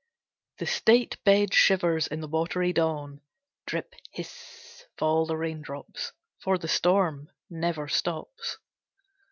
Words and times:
II 0.59 0.65
The 0.65 0.65
state 0.65 1.23
bed 1.23 1.53
shivers 1.53 2.07
in 2.07 2.21
the 2.21 2.27
watery 2.27 2.73
dawn. 2.73 3.21
Drip 3.67 3.93
hiss 4.09 4.87
fall 4.97 5.27
the 5.27 5.37
raindrops. 5.37 6.11
For 6.41 6.57
the 6.57 6.67
storm 6.67 7.29
never 7.51 7.87
stops. 7.87 8.57